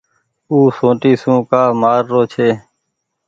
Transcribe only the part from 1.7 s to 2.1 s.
مآر